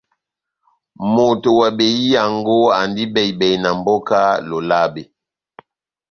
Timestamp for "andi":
2.79-3.03